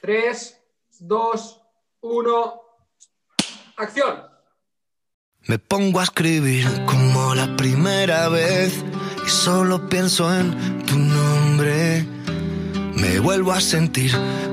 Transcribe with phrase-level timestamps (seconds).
[0.00, 0.56] 3,
[1.00, 1.60] 2,
[2.02, 2.60] 1,
[3.76, 4.22] acción.
[5.46, 8.84] Me pongo a escribir como la primera vez
[9.26, 12.06] y solo pienso en tu nombre.
[12.94, 14.12] Me vuelvo a sentir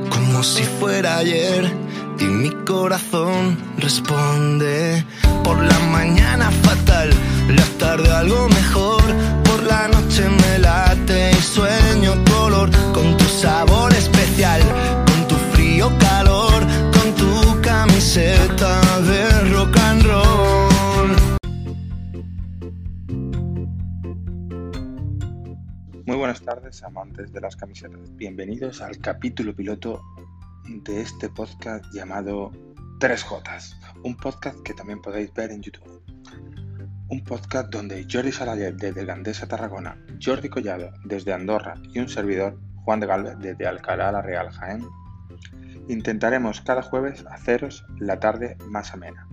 [0.10, 1.72] como si fuera ayer
[2.20, 5.06] y mi corazón responde.
[5.44, 7.12] Por la mañana fatal,
[7.50, 9.04] la tarde algo mejor.
[9.44, 13.94] Por la noche me late y sueño color con tu sabor
[18.16, 21.16] de rock and roll.
[26.06, 28.16] Muy buenas tardes, amantes de las camisetas.
[28.16, 30.02] Bienvenidos al capítulo piloto
[30.86, 32.52] de este podcast llamado
[33.00, 36.02] 3J, un podcast que también podéis ver en YouTube.
[37.10, 42.58] Un podcast donde Jordi Salayet desde Gandesa Tarragona, Jordi Collado desde Andorra y un servidor,
[42.86, 44.86] Juan de Galvez desde Alcalá la Real Jaén,
[45.88, 49.28] intentaremos cada jueves haceros la tarde más amena,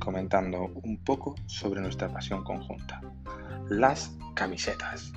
[0.00, 3.00] comentando un poco sobre nuestra pasión conjunta,
[3.68, 5.12] las camisetas.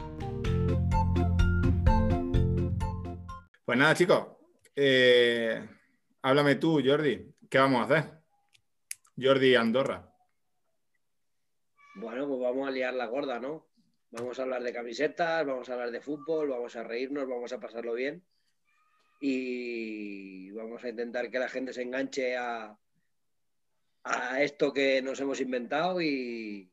[3.65, 4.27] Pues nada, chicos,
[4.75, 5.67] eh,
[6.21, 7.33] háblame tú, Jordi.
[7.49, 8.11] ¿Qué vamos a hacer?
[9.19, 10.11] Jordi Andorra.
[11.95, 13.65] Bueno, pues vamos a liar la gorda, ¿no?
[14.11, 17.59] Vamos a hablar de camisetas, vamos a hablar de fútbol, vamos a reírnos, vamos a
[17.59, 18.23] pasarlo bien
[19.19, 22.77] y vamos a intentar que la gente se enganche a,
[24.03, 26.71] a esto que nos hemos inventado y,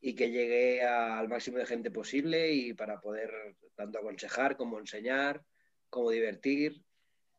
[0.00, 5.44] y que llegue al máximo de gente posible y para poder tanto aconsejar como enseñar,
[5.90, 6.82] como divertir,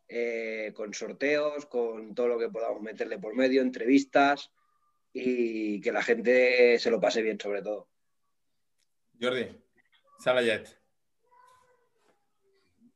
[0.10, 4.52] eh, con sorteos, con todo lo que podamos meterle por medio, entrevistas
[5.14, 7.90] y que la gente se lo pase bien sobre todo.
[9.20, 9.48] Jordi,
[10.20, 10.77] Salayet.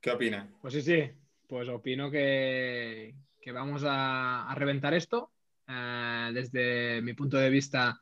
[0.02, 0.48] ¿Qué opinas?
[0.60, 1.04] Pues sí, sí,
[1.48, 5.32] pues opino que, que vamos a, a reventar esto.
[5.68, 8.02] Eh, desde mi punto de vista,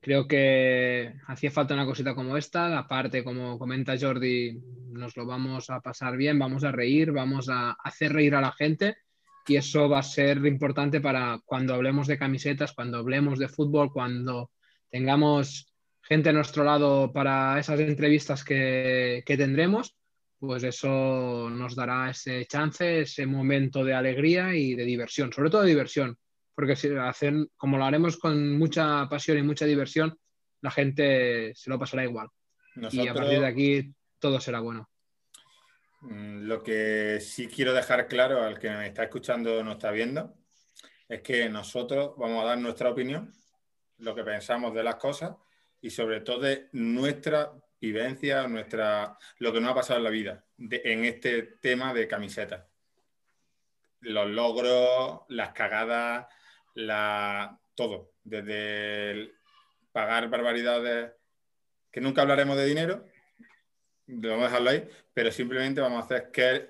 [0.00, 2.78] creo que hacía falta una cosita como esta.
[2.78, 4.56] Aparte, como comenta Jordi,
[4.92, 8.52] nos lo vamos a pasar bien, vamos a reír, vamos a hacer reír a la
[8.52, 8.98] gente
[9.48, 13.92] y eso va a ser importante para cuando hablemos de camisetas, cuando hablemos de fútbol,
[13.92, 14.52] cuando
[14.90, 19.96] tengamos gente a nuestro lado para esas entrevistas que, que tendremos
[20.42, 25.62] pues eso nos dará ese chance, ese momento de alegría y de diversión, sobre todo
[25.62, 26.18] de diversión,
[26.52, 30.18] porque si hacen, como lo haremos con mucha pasión y mucha diversión,
[30.60, 32.26] la gente se lo pasará igual.
[32.90, 34.90] Y a partir de aquí todo será bueno.
[36.00, 39.92] mm, lo que sí quiero dejar claro al que me está escuchando o nos está
[39.92, 40.34] viendo
[41.08, 43.32] es que nosotros vamos a dar nuestra opinión,
[43.98, 45.36] lo que pensamos de las cosas
[45.80, 47.52] y sobre todo de nuestra
[47.82, 52.64] vivencia, nuestra, lo que nos ha pasado en la vida en este tema de camisetas.
[54.00, 56.26] Los logros, las cagadas,
[56.74, 59.34] la, todo, desde el
[59.90, 61.12] pagar barbaridades,
[61.90, 63.04] que nunca hablaremos de dinero,
[64.06, 66.68] vamos a dejarlo ahí, pero simplemente vamos a hacer qué,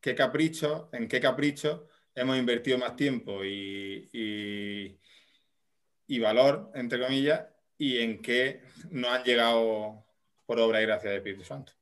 [0.00, 5.00] qué capricho, en qué capricho hemos invertido más tiempo y, y-
[6.06, 7.44] y valor, entre comillas,
[7.76, 10.07] y en qué nos han llegado
[10.48, 11.74] por obra y gracia del Espíritu Santo.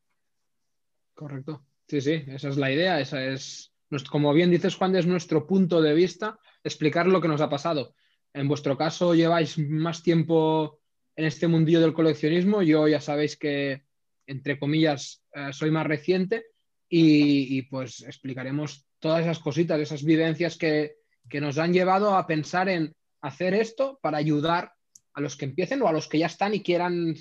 [1.15, 1.65] Correcto.
[1.87, 3.73] Sí, sí, esa es la idea, esa es,
[4.11, 7.95] como bien dices Juan, es nuestro punto de vista, explicar lo que nos ha pasado.
[8.35, 10.81] En vuestro caso lleváis más tiempo
[11.15, 13.85] en este mundillo del coleccionismo, yo ya sabéis que,
[14.27, 16.47] entre comillas, eh, soy más reciente
[16.89, 20.97] y, y, pues explicaremos todas esas cositas, esas vivencias que,
[21.29, 24.73] que nos han llevado a pensar en hacer esto para ayudar
[25.15, 27.15] a los que empiecen o a los que ya están y quieran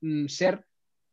[0.00, 0.64] mm, ser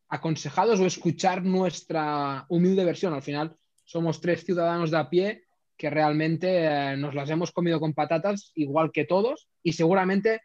[0.09, 3.13] aconsejados o escuchar nuestra humilde versión.
[3.13, 5.45] Al final somos tres ciudadanos de a pie
[5.77, 10.41] que realmente eh, nos las hemos comido con patatas igual que todos y seguramente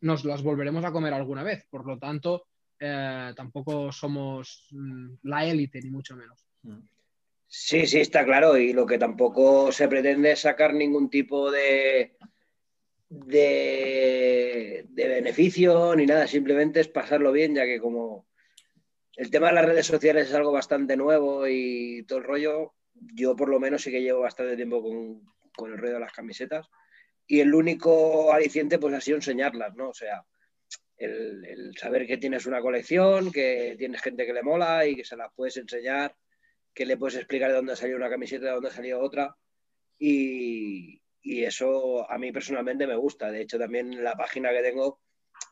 [0.00, 1.64] nos las volveremos a comer alguna vez.
[1.70, 2.46] Por lo tanto,
[2.78, 6.44] eh, tampoco somos mm, la élite ni mucho menos.
[7.46, 8.56] Sí, sí, está claro.
[8.56, 12.16] Y lo que tampoco se pretende es sacar ningún tipo de,
[13.08, 16.26] de beneficio ni nada.
[16.26, 18.26] Simplemente es pasarlo bien, ya que como
[19.16, 22.74] el tema de las redes sociales es algo bastante nuevo y todo el rollo,
[23.14, 25.22] yo por lo menos sí que llevo bastante tiempo con,
[25.54, 26.68] con el rollo de las camisetas.
[27.26, 29.88] Y el único aliciente pues ha sido enseñarlas, ¿no?
[29.90, 30.24] O sea,
[30.98, 35.16] el, saber que tienes una colección, que tienes gente que le mola y que se
[35.16, 36.14] las puedes enseñar
[36.74, 39.36] que le puedes explicar de dónde salió una camiseta, de dónde salió otra.
[39.96, 43.30] Y, y, eso a mí personalmente me gusta.
[43.30, 45.00] De hecho, también la página que tengo,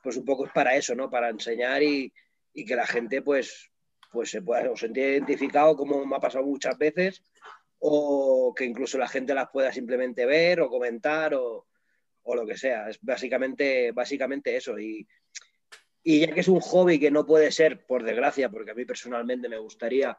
[0.03, 1.09] pues un poco es para eso, ¿no?
[1.09, 2.13] Para enseñar y,
[2.53, 3.71] y que la gente, pues,
[4.11, 7.23] pues se pueda o identificado, como me ha pasado muchas veces,
[7.79, 11.67] o que incluso la gente las pueda simplemente ver o comentar o,
[12.23, 12.89] o lo que sea.
[12.89, 14.79] Es básicamente, básicamente eso.
[14.79, 15.07] Y,
[16.03, 18.85] y ya que es un hobby que no puede ser, por desgracia, porque a mí
[18.85, 20.19] personalmente me gustaría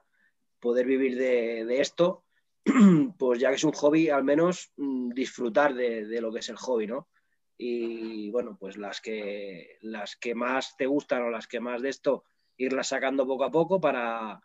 [0.60, 2.24] poder vivir de, esto,
[3.18, 6.56] pues ya que es un hobby, al menos mm, disfrutar de, lo que es el
[6.56, 7.10] hobby, ¿no?
[7.58, 11.90] Y bueno, pues las que, las que más te gustan o las que más de
[11.90, 12.26] esto,
[12.58, 14.42] irlas sacando poco a poco para,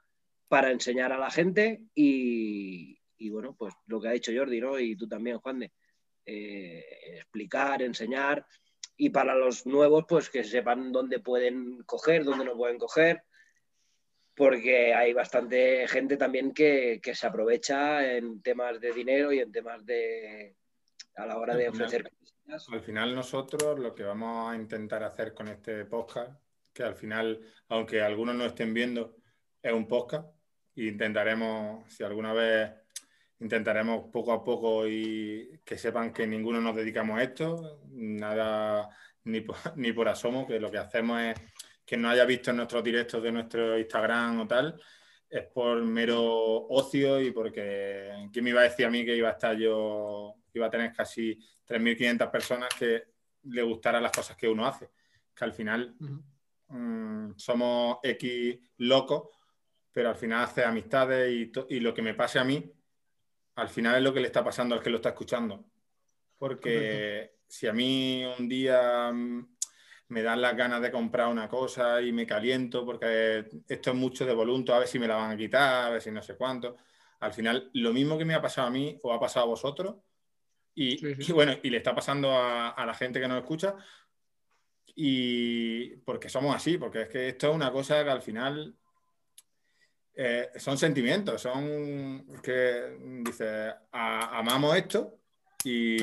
[0.49, 4.79] para enseñar a la gente y, y, bueno, pues lo que ha dicho Jordi, ¿no?
[4.79, 5.73] Y tú también, Juan de
[6.27, 6.85] eh,
[7.17, 8.45] explicar, enseñar
[9.01, 13.23] y para los nuevos, pues que sepan dónde pueden coger, dónde no pueden coger,
[14.35, 19.87] porque hay bastante gente también que, se aprovecha en temas de dinero y en temas
[19.87, 20.57] de
[21.15, 22.11] a la hora de ofrecer.
[22.49, 26.33] Al final nosotros lo que vamos a intentar hacer con este podcast,
[26.73, 29.17] que al final, aunque algunos no estén viendo,
[29.63, 30.29] es un podcast.
[30.75, 32.71] E intentaremos, si alguna vez
[33.41, 38.89] intentaremos poco a poco y que sepan que ninguno nos dedicamos a esto, nada
[39.25, 41.35] ni por, ni por asomo, que lo que hacemos es
[41.85, 44.81] que no haya visto en nuestros directos de nuestro Instagram o tal,
[45.29, 49.29] es por mero ocio y porque ¿quién me iba a decir a mí que iba
[49.29, 51.39] a estar yo, iba a tener casi
[51.69, 53.05] 3.500 personas que
[53.45, 54.91] le gustaran las cosas que uno hace?
[55.35, 55.95] Que al final
[56.69, 59.29] mm, somos X locos,
[59.93, 62.73] pero al final hace amistades y, y lo que me pase a mí
[63.59, 65.65] al final es lo que le está pasando al que lo está escuchando.
[66.39, 69.57] Porque si a mí un día mm,
[70.09, 74.25] me dan las ganas de comprar una cosa y me caliento porque esto es mucho
[74.25, 76.37] de volunto, a ver si me la van a quitar, a ver si no sé
[76.37, 76.77] cuánto.
[77.19, 79.97] Al final, lo mismo que me ha pasado a mí o ha pasado a vosotros,
[80.81, 83.75] y, bueno, y le está pasando a, la gente que nos escucha,
[84.95, 88.77] y porque somos así, porque es que esto es una cosa que al final
[90.15, 95.19] eh, son sentimientos, son que dice, amamos esto
[95.65, 95.99] y,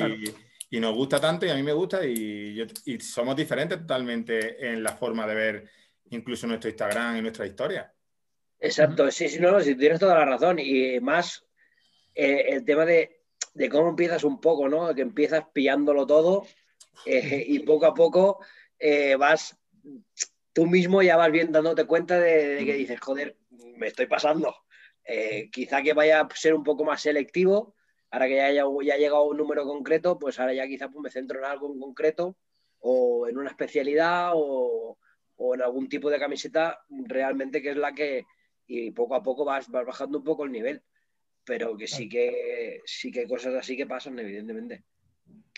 [0.72, 2.66] nos gusta tanto y a mí me gusta y,
[3.00, 5.70] somos diferentes totalmente en la forma de ver
[6.10, 7.90] incluso nuestro Instagram y nuestra historia.
[8.60, 10.58] Exacto, sí, sí, no, sí, tienes toda la razón.
[10.58, 11.46] Y más
[12.14, 13.15] eh, el tema de,
[13.70, 14.94] cómo empiezas un poco, ¿no?
[14.94, 16.46] Que empiezas pillándolo todo
[17.04, 18.40] eh, y poco a poco
[19.18, 19.58] vas,
[20.52, 23.36] tú mismo ya vas viendo, dándote cuenta de que dices, joder,
[23.76, 24.54] me estoy pasando.
[25.04, 27.74] Eh, quizá que vaya a ser un poco más selectivo,
[28.10, 31.02] ahora que ya, haya, ya llegado a un número concreto, pues ahora ya quizá pues,
[31.02, 32.36] me centro en algo en concreto
[32.80, 34.98] o en una especialidad o,
[35.54, 38.24] en algún tipo de camiseta realmente que es la que,
[38.66, 40.82] y poco a poco vas, bajando un poco el nivel,
[41.46, 44.84] pero que sí que sí que hay cosas así que pasan, evidentemente.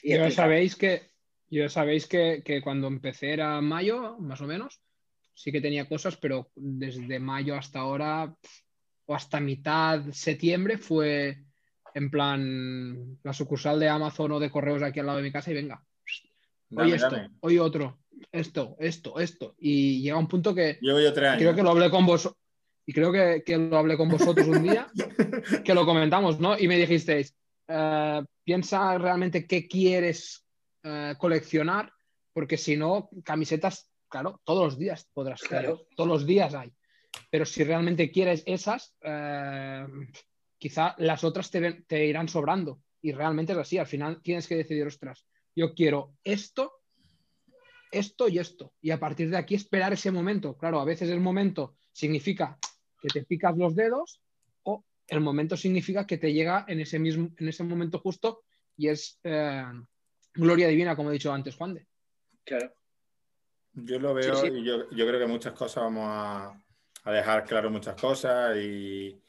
[0.03, 1.03] Y ya sabéis que,
[1.51, 4.81] ya sabéis que, que cuando empecé era mayo, más o menos,
[5.35, 8.37] sí que tenía cosas, pero desde mayo hasta ahora
[9.07, 11.39] o hasta mitad septiembre fue
[11.95, 15.51] en plan la sucursal de Amazon o de correos aquí al lado de mi casa
[15.51, 15.83] y venga.
[16.77, 18.01] Hoy esto, hoy otro,
[18.31, 19.55] esto, esto, esto.
[19.59, 22.31] Y llega un punto que creo que lo hablé con vos
[22.89, 24.91] y creo que, lo hablé con vosotros un día,
[25.65, 26.59] que lo comentamos, ¿no?
[26.59, 27.37] Y me dijisteis,
[27.69, 30.47] eh, piensa realmente qué quieres
[30.83, 31.93] eh, coleccionar,
[32.33, 35.87] porque si no, camisetas claro, todos los días podrás claro.
[35.95, 36.73] todos los días hay.
[37.31, 39.87] Pero si realmente quieres esas, eh,
[40.57, 42.81] quizá las otras te, irán sobrando.
[43.03, 46.73] Y realmente es así, al final tienes que decidir, ostras, yo quiero esto,
[47.93, 48.73] esto y esto.
[48.81, 50.57] Y a partir de aquí esperar ese momento.
[50.57, 52.59] Claro, a veces el momento significa
[53.01, 54.21] que te picas los dedos
[54.65, 58.43] o el momento significa que te llega en ese, mismo, en ese momento justo
[58.77, 59.65] y es eh,
[60.35, 61.87] gloria divina, como he dicho antes, Juan de.
[62.45, 62.73] Claro.
[63.73, 66.63] Yo lo veo y yo, creo que muchas cosas vamos a,
[67.13, 69.21] dejar claro muchas cosas y,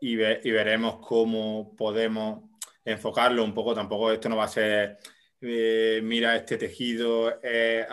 [0.00, 2.50] y, veremos cómo podemos
[2.84, 3.74] enfocarlo un poco.
[3.74, 4.98] Tampoco esto no va a ser,
[5.40, 7.86] eh, mira, este tejido es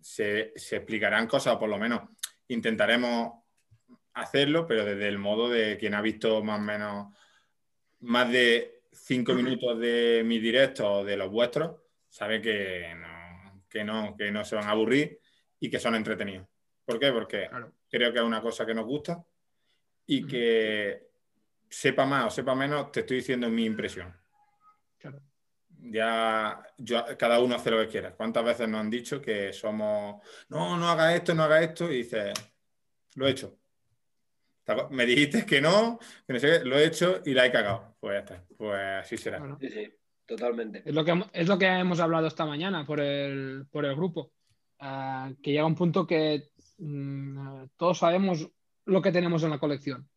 [0.00, 2.02] Se, se, explicarán cosas, o por lo menos
[2.48, 3.43] intentaremos
[4.14, 7.14] hacerlo, pero desde el modo de quien ha visto más o menos
[8.00, 13.84] más de cinco minutos de mi directo o de los vuestros, sabe que no, que
[13.84, 15.20] no, que no se van a aburrir
[15.58, 16.46] y que son entretenidos.
[16.84, 17.10] ¿Por qué?
[17.10, 17.48] Porque
[17.88, 19.24] creo que es una cosa que nos gusta
[20.06, 21.08] y que
[21.68, 24.14] sepa más o sepa menos, te estoy diciendo mi impresión.
[25.86, 26.62] Ya
[27.18, 28.14] cada uno hace lo que quiera.
[28.14, 31.90] ¿Cuántas veces nos han dicho que somos, no, no haga esto, no haga esto?
[31.90, 32.32] Y dices,
[33.16, 33.58] lo he hecho.
[34.90, 37.96] Me dijiste que no, que no sé lo he hecho y la he cagado.
[38.00, 39.56] Pues ya está, pues así será.
[39.60, 39.92] Sí, sí,
[40.26, 40.82] totalmente.
[40.84, 44.32] Es lo, que, es lo que hemos hablado esta mañana por el, por el grupo.
[44.78, 48.48] Ah, que llega un punto que mm, todos sabemos
[48.86, 50.08] lo que tenemos en la colección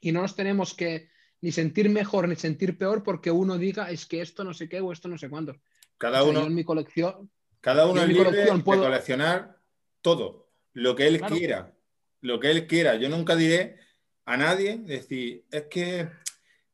[0.00, 1.10] y no nos tenemos que
[1.40, 4.80] ni sentir mejor ni sentir peor porque uno diga es que esto no sé qué
[4.80, 5.56] o esto no sé cuánto.
[5.98, 8.82] Cada O sea, uno, en mi colección, cada uno en mi libre colección de puedo-
[8.82, 9.58] coleccionar
[10.00, 11.36] todo, lo que él Claro.
[11.36, 11.74] quiera,
[12.22, 12.96] lo que él quiera.
[12.96, 13.76] Yo nunca diré
[14.24, 16.08] a nadie decir, es que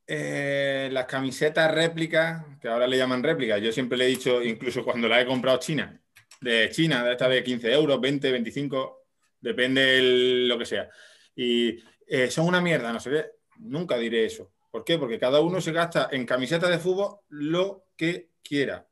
[0.06, 4.84] eh, las camisetas réplicas, que ahora le llaman réplicas, yo siempre le he dicho, incluso
[4.84, 6.00] cuando las he comprado China,
[6.40, 9.02] de China, de esta de 15 euros, 20, 25,
[9.40, 10.88] depende el- lo que sea.
[11.34, 13.24] Y eh, son una mierda, no sé qué.
[13.58, 14.50] Nunca diré eso.
[14.70, 14.98] ¿Por qué?
[14.98, 18.86] Porque cada uno se gasta en camisetas de fútbol lo que quiera.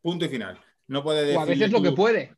[0.00, 0.58] Punto y final.
[0.88, 2.34] No puede decir o a veces lo que puede.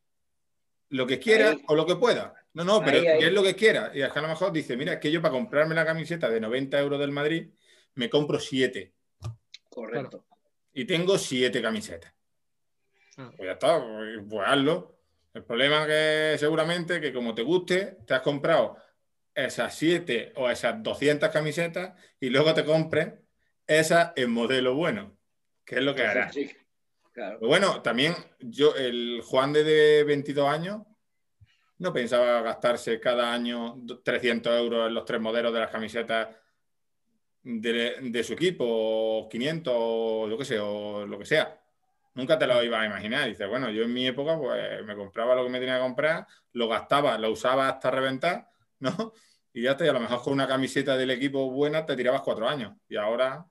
[0.91, 2.35] lo que quiera o lo que pueda.
[2.59, 3.19] No, no, pero Ahí, ahí.
[3.21, 3.93] que es lo que quiera.
[3.95, 6.29] Y es que a lo mejor dice, mira, es que yo para comprarme la camiseta
[6.29, 7.51] de 90 euros del Madrid,
[7.95, 8.95] me compro siete.
[9.69, 10.27] Correcto.
[10.73, 12.13] Y tengo siete camisetas.
[13.17, 13.31] Ah.
[13.37, 14.99] Pues ya está, pues pues hazlo.
[15.35, 18.77] El problema que seguramente que como te guste, te has comprado
[19.33, 23.13] esas siete o esas 200 camisetas y luego te compres
[23.69, 25.17] esas en modelo bueno,
[25.65, 26.35] que es lo que harás.
[26.35, 26.51] Sí,
[27.13, 27.39] claro.
[27.39, 30.83] Pero bueno, también yo, el Juan de, de 22 años,
[31.79, 36.29] no pensaba gastarse cada año do- 300 euros en los tres modelos de las camisetas
[37.43, 41.61] de, de su equipo, o 500, o lo que sé, o lo que sea.
[42.15, 43.29] Nunca te lo ibas a imaginar.
[43.29, 46.27] Dices, bueno, yo en mi época, pues me compraba lo que me tenía que comprar,
[46.53, 48.49] lo gastaba, lo usaba hasta reventar,
[48.81, 49.13] ¿no?
[49.51, 52.21] Y ya está, y a lo mejor con una camiseta del equipo buena te tirabas
[52.21, 52.75] cuatro años.
[52.89, 53.45] Y ahora.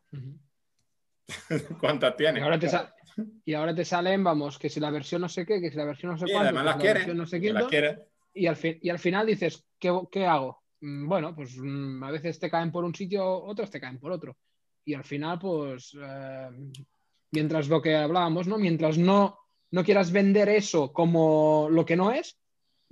[1.79, 2.43] ¿cuántas Y tienes?
[2.43, 2.69] ahora, te
[3.46, 5.86] y ahora te salen, vamos, que si la versión no sé qué, que si la
[5.86, 7.15] versión no sé cuánto, además las la quieres.
[7.15, 8.00] no sé quieres.
[8.38, 10.63] Y al, fin- y al final dices, ¿qué, qué hago?
[10.82, 14.12] Mm, Bueno, pues mm, a veces te caen por un sitio, otros te caen por
[14.12, 14.38] otro.
[14.86, 16.50] Y al final, pues, eh,
[17.32, 18.58] mientras lo que hablábamos, ¿no?
[18.58, 19.38] Mientras no,
[19.72, 22.38] no quieras vender eso como lo que no es,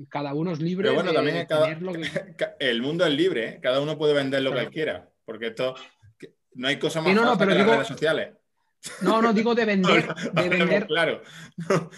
[0.10, 2.02] cada uno es libre Pero bueno, de también cada- lo que-
[2.60, 3.60] El mundo es libre, ¿eh?
[3.62, 5.76] cada uno puede vender lo que él quiera, porque esto
[6.56, 8.34] no hay cosa más no, no, falsa pero que las digo- redes sociales.
[9.02, 11.22] No, no digo de vender, de vender, claro.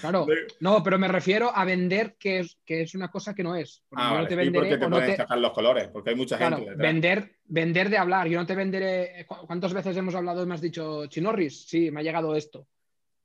[0.01, 0.25] claro.
[0.59, 3.83] No, pero me refiero a vender que es, que es una cosa que no es.
[3.89, 6.15] Porque Ah, yo vale, no te sí, venderé porque te no los colores, porque hay
[6.15, 6.87] mucha Claro, gente detrás.
[6.87, 8.27] vender, vender de hablar.
[8.27, 9.25] Yo no te venderé.
[9.27, 11.67] ¿cu- ¿Cuántas veces hemos hablado y me has dicho, Chinorris?
[11.67, 12.67] Sí, me ha llegado esto.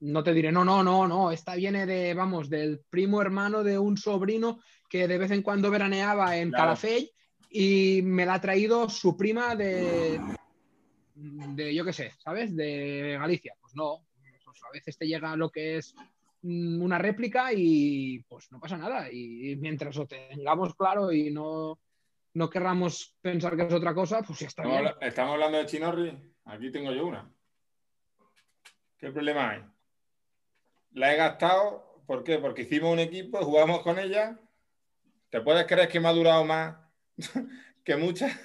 [0.00, 1.30] No te diré, no, no, no, no.
[1.30, 5.70] Esta viene de, vamos, del primo hermano de un sobrino que de vez en cuando
[5.70, 6.64] veraneaba en Claro.
[6.64, 7.10] Calafell
[7.48, 10.20] y me la ha traído su prima de,
[11.22, 12.54] de yo qué sé, ¿sabes?
[12.56, 13.54] De Galicia.
[13.60, 14.04] Pues no.
[14.44, 15.94] Pues a veces te llega lo que es
[16.42, 19.10] mm, una réplica y pues no pasa nada.
[19.10, 21.78] Y mientras lo tengamos claro y no,
[22.34, 24.92] no querramos pensar que es otra cosa, pues ya está Estamos, bien.
[24.94, 26.18] habla- estamos hablando de Chinorri.
[26.44, 27.32] Aquí tengo yo una.
[28.98, 29.62] ¿Qué problema hay?
[30.92, 32.02] La he gastado.
[32.06, 32.38] ¿Por qué?
[32.38, 34.38] Porque hicimos un equipo, jugamos con ella.
[35.30, 36.76] ¿Te puedes creer que me ha durado más
[37.84, 38.38] que muchas?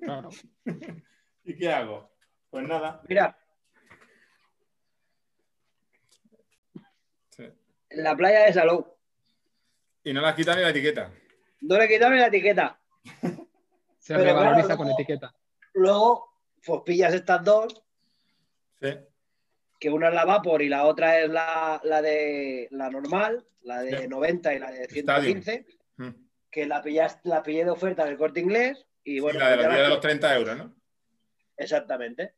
[0.00, 0.30] Claro.
[1.48, 2.10] ¿Y qué hago?
[2.50, 3.00] Pues nada.
[3.08, 3.36] Mira,
[7.30, 7.44] Sí.
[7.90, 8.94] en la playa de Salou,
[10.04, 11.10] Y no las quitan ni la etiqueta.
[11.62, 12.78] no le quitaron la etiqueta.
[13.98, 15.34] Se Pero revaloriza claro, con luego- etiqueta.
[15.74, 17.82] Luego, pues pillas estas dos,
[18.80, 18.94] Sí.
[19.80, 23.80] que una es la Vapor y la otra es la, la de la normal, la
[23.82, 24.08] de Sí.
[24.08, 26.10] 90 y la de 115, Mm.
[26.50, 29.64] que la, pillas, la pillé de oferta del corte inglés y bueno, Sí, la de
[29.64, 30.74] pues de los 30 euros, ¿no?
[31.58, 32.34] Exactamente.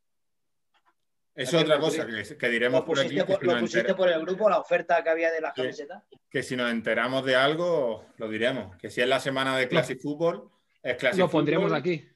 [1.35, 3.19] Es otra cosa que, que diremos por aquí.
[3.23, 6.03] por, lo pusiste por el grupo, la oferta que había de las camisetas.
[6.29, 8.77] que si nos enteramos de algo, lo diremos.
[8.77, 10.51] Que si es la semana de Classic Fútbol,
[10.83, 12.07] es Classic Lo pondremos aquí.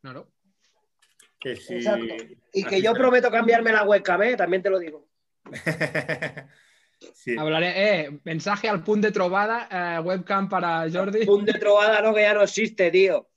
[0.00, 0.32] Claro.
[1.38, 1.74] Que si...
[1.74, 2.14] Exacto.
[2.52, 4.36] Y que Así yo prometo cambiarme la webcam, ¿eh?
[4.36, 5.06] también te lo digo.
[7.14, 7.36] sí.
[7.38, 11.28] Hablaré, eh, mensaje al punt de trobada, eh, webcam para Jordi.
[11.28, 13.28] Un de trovada, no, que ya no existe, tío.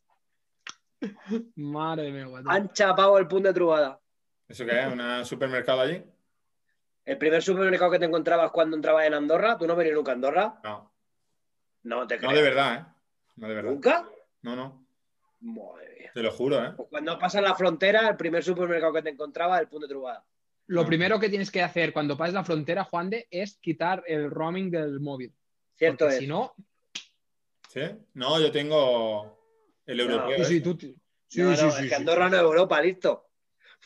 [1.55, 2.49] Madre mía, guato.
[2.49, 3.99] Han chapado el punto de trovada.
[4.47, 4.87] ¿Eso qué es?
[4.87, 6.03] ¿Un supermercado allí?
[7.05, 10.15] El primer supermercado que te encontrabas cuando entrabas en Andorra, ¿tú no venías nunca a
[10.15, 10.59] Andorra?
[10.63, 10.91] No.
[11.83, 12.29] No te creo.
[12.29, 12.85] No de verdad, ¿eh?
[13.37, 13.71] No de verdad.
[13.71, 14.09] ¿Nunca?
[14.41, 14.85] No, no.
[15.41, 16.11] Madre mía.
[16.13, 16.73] Te lo juro, ¿eh?
[16.75, 20.25] Pues cuando pasas la frontera, el primer supermercado que te encontrabas, el punto de trovada.
[20.67, 20.85] Lo Ah.
[20.85, 24.69] primero que tienes que hacer cuando pases la frontera, Juan de, es quitar el roaming
[24.69, 25.33] del móvil.
[25.75, 26.19] Cierto Porque es.
[26.21, 26.53] si no,
[27.69, 27.81] ¿Sí?
[28.15, 29.38] No, yo tengo
[29.89, 30.37] el No, europeo.
[30.45, 30.77] sí, sí, tú.
[31.27, 31.93] Sí, no, no, sí, es sí, que sí.
[31.95, 33.29] Andorra no es Europa, listo.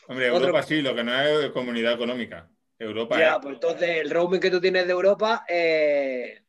[0.06, 2.50] Hombre, Otro- Europa sí, lo que no es comunidad económica.
[2.78, 3.38] Europa Ya, es.
[3.42, 6.40] pues entonces el roaming que tú tienes de Europa, eh,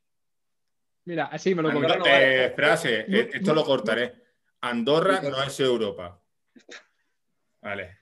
[1.08, 4.16] Mira, así me lo Andorra- eh, frase, eh, esto lo cortaré.
[4.62, 6.20] Andorra no es Europa.
[7.62, 8.00] Vale.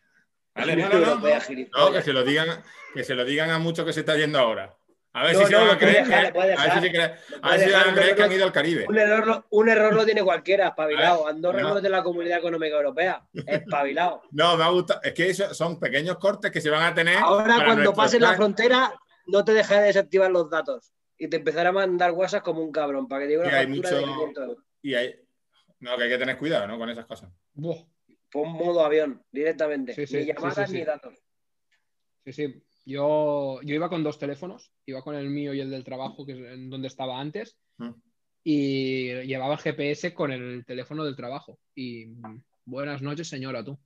[0.56, 1.16] Vale, no, no.
[1.20, 4.40] No, que se lo digan, que se lo digan a muchos que se está yendo
[4.40, 4.74] ahora.
[5.16, 6.04] A ver No, si se van a creer,
[8.16, 8.86] que- han ido al Caribe.
[8.90, 11.28] Un error, lo- un error lo tiene cualquiera, espabilado.
[11.28, 11.70] Andorra no.
[11.70, 14.24] no es de la Comunidad Económica Europea, espabilado.
[14.32, 15.02] No, me ha gustado.
[15.04, 17.18] Es que eso son pequeños cortes que se van a tener.
[17.18, 18.92] Ahora, cuando pases la frontera,
[19.28, 22.72] no te dejes de desactivar los datos y te empezará a mandar WhatsApp como un
[22.72, 24.64] cabrón para que diga una Y hay factura de mucho- 500 euros.
[24.82, 25.16] Y hay...
[25.80, 26.78] No, que hay que tener cuidado, ¿no?
[26.80, 27.30] Con esas cosas.
[27.54, 27.78] Buah,
[28.32, 29.94] Pon modo avión directamente.
[29.94, 30.80] Sí, sí, ni llamadas sí, sí.
[30.80, 31.14] ni datos.
[32.26, 32.64] Sí, sí.
[32.86, 36.34] Yo, yo iba con dos teléfonos, iba con el mío y el del trabajo, que
[36.34, 37.90] es en donde estaba antes, Mm.
[38.44, 41.58] y llevaba el GPS con el teléfono del trabajo.
[41.76, 43.80] Y mm, buenas noches, señora, tú.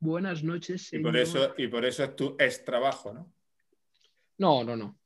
[0.00, 1.08] Buenas noches, Y señora.
[1.12, 3.32] por eso, y por eso es tu ex trabajo, ¿no?
[4.38, 4.98] No, no, no.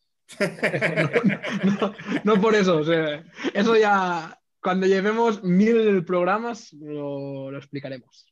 [1.65, 1.95] no, no,
[2.25, 2.79] no por eso.
[2.79, 8.27] o sea, eso ya, cuando llevemos mil programas, lo, lo explicaremos.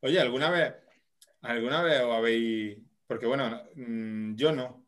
[0.00, 0.74] Oye, ¿alguna vez,
[1.42, 2.78] alguna vez os habéis.
[3.08, 4.86] Porque bueno, mm, yo no.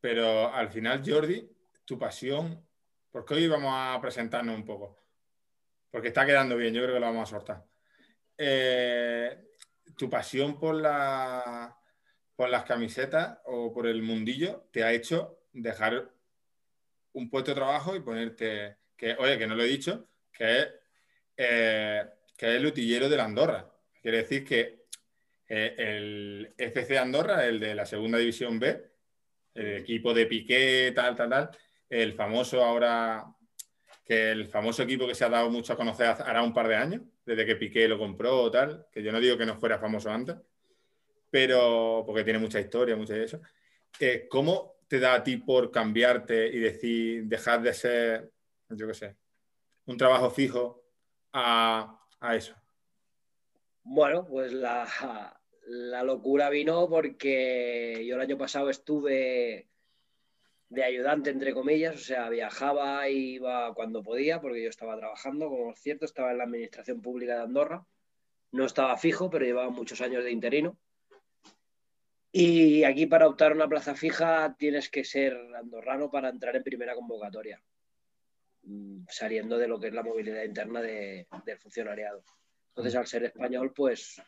[0.00, 1.50] Pero al final, Jordi,
[1.84, 2.64] tu pasión.
[3.10, 4.96] Porque hoy vamos a presentarnos un poco.
[5.90, 7.64] Porque está quedando bien, yo creo que lo vamos a soltar.
[8.36, 9.36] Eh,
[9.96, 11.76] tu pasión por, la,
[12.36, 16.12] por las camisetas o por el mundillo te ha hecho dejar
[17.14, 18.76] un puesto de trabajo y ponerte.
[18.96, 20.68] Que, oye, que no lo he dicho, que es,
[21.36, 22.04] eh,
[22.36, 23.68] que es el utillero de la Andorra.
[24.00, 24.77] Quiere decir que
[25.48, 28.84] eh, el FC Andorra, el de la segunda división B,
[29.54, 31.50] el equipo de Piqué, tal, tal, tal,
[31.88, 33.24] el famoso ahora,
[34.04, 36.76] que el famoso equipo que se ha dado mucho a conocer hará un par de
[36.76, 40.10] años, desde que Piqué lo compró, tal, que yo no digo que no fuera famoso
[40.10, 40.36] antes,
[41.30, 43.40] pero porque tiene mucha historia, mucho de eso.
[43.98, 48.30] Eh, ¿Cómo te da a ti por cambiarte y decir, dejar de ser,
[48.68, 49.16] yo qué sé,
[49.86, 50.84] un trabajo fijo
[51.32, 52.54] a, a eso?
[53.82, 55.37] Bueno, pues la,
[55.68, 59.68] la locura vino porque yo el año pasado estuve
[60.70, 65.72] de ayudante, entre comillas, o sea, viajaba iba cuando podía, porque yo estaba trabajando, como
[65.72, 67.86] es cierto, estaba en la Administración Pública de Andorra.
[68.52, 70.78] No estaba fijo, pero llevaba muchos años de interino.
[72.32, 76.94] Y aquí para optar una plaza fija tienes que ser andorrano para entrar en primera
[76.94, 77.62] convocatoria,
[78.62, 82.22] mm, saliendo de lo que es la movilidad interna de- del funcionariado.
[82.68, 84.22] Entonces, al ser español, pues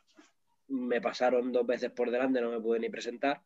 [0.71, 3.43] me pasaron dos veces por delante, no me pude ni presentar.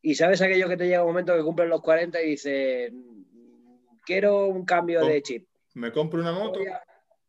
[0.00, 2.92] Y sabes aquello que te llega un momento que cumplen los 40 y dices,
[4.04, 5.48] quiero un cambio de chip.
[5.74, 6.60] ¿Me compro una moto?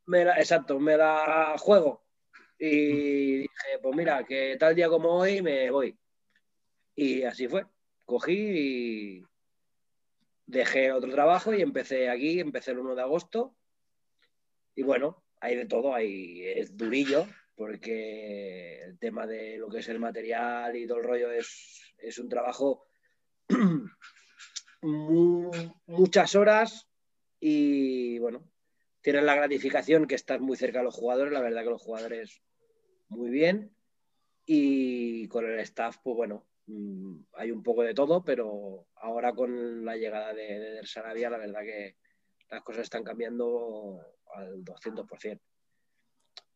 [0.05, 2.03] Me la- exacto, me la juego.
[2.57, 5.97] Y dije, pues mira, que tal día como hoy me voy.
[6.95, 7.65] Y así fue.
[8.05, 9.23] Cogí y
[10.45, 13.55] dejé otro trabajo y empecé aquí, empecé el 1 de agosto.
[14.75, 19.89] Y bueno, hay de todo, hay, es durillo, porque el tema de lo que es
[19.89, 22.85] el material y todo el rollo es, es un trabajo
[24.81, 25.51] mu-
[25.87, 26.87] muchas horas
[27.39, 28.49] y bueno,
[29.01, 32.41] tienes la gratificación que estás muy cerca de los jugadores, la verdad que los jugadores
[33.09, 33.75] muy bien
[34.45, 39.85] y con el staff, pues bueno, mm, hay un poco de todo, pero ahora con
[39.85, 41.97] la llegada de, de Sarabia, la verdad que
[42.49, 43.99] las cosas están cambiando
[44.35, 45.39] al 200%.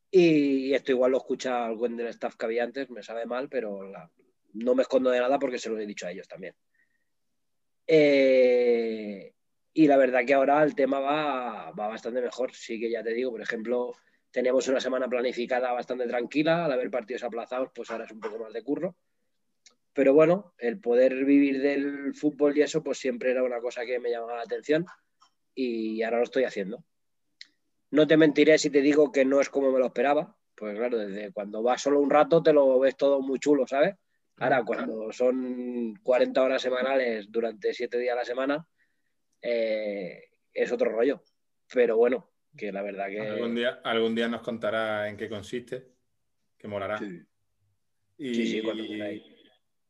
[0.09, 3.91] Y esto igual lo escucha algún del staff que había antes, me sabe mal, pero
[4.53, 6.55] no me escondo de nada porque se lo he dicho a ellos también.
[7.85, 9.33] Eh,
[9.73, 12.53] y la verdad que ahora el tema va, va bastante mejor.
[12.53, 13.93] Sí que ya te digo, por ejemplo,
[14.31, 18.39] teníamos una semana planificada bastante tranquila, al haber partidos aplazados, pues ahora es un poco
[18.39, 18.95] más de curro.
[19.93, 23.99] Pero bueno, el poder vivir del fútbol y eso, pues siempre era una cosa que
[23.99, 24.85] me llamaba la atención
[25.55, 26.83] y ahora lo estoy haciendo.
[27.91, 30.97] No te mentiré si te digo que no es como me lo esperaba, pues claro,
[30.97, 33.95] desde cuando vas solo un rato te lo ves todo muy chulo, ¿sabes?
[34.39, 38.67] Ahora, cuando son 40 horas semanales durante 7 días a la semana,
[39.41, 41.23] eh, es otro rollo.
[41.73, 43.19] Pero bueno, que la verdad que...
[43.19, 45.87] Algún día, algún día nos contará en qué consiste,
[46.57, 46.99] que molará.
[46.99, 47.19] Sí.
[48.17, 49.23] Y, Sí, sí, cuando queráis.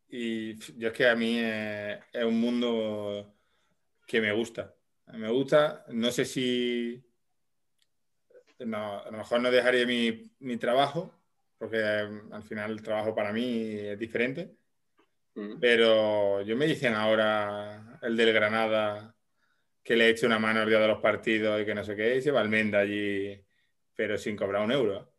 [0.09, 3.35] y yo es que a mí eh, es un mundo
[4.05, 4.73] que me gusta.
[5.13, 7.06] Me gusta, no sé si
[8.59, 11.13] no, a lo mejor no dejaría mi, mi trabajo,
[11.57, 14.55] porque eh, al final el trabajo para mí es diferente,
[15.35, 15.59] Mm.
[15.59, 19.15] pero yo me dicen ahora el del Granada
[19.83, 22.17] que le eche una mano el día de los partidos y que no sé qué,
[22.17, 23.39] y se va al Menda allí,
[23.95, 25.13] pero sin cobrar un euro.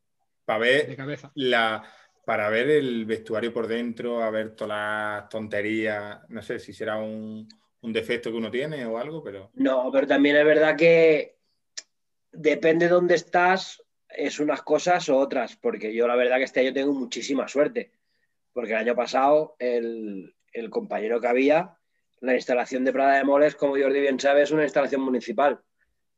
[0.44, 1.32] Para De ver cabeza.
[1.34, 1.84] la
[2.24, 4.68] para ver el vestuario por dentro, a ver todas
[5.20, 7.48] las tonterías, no sé si será un,
[7.82, 11.37] un defecto que uno tiene o algo, pero No, pero también es verdad que
[12.32, 16.60] depende de dónde estás, es unas cosas o otras, porque yo la verdad que este
[16.60, 17.92] año tengo muchísima suerte,
[18.52, 21.76] porque el año pasado el, el compañero que había
[22.20, 25.60] La instalación de Prada de Moles, como Jordi bien sabe, es una instalación municipal,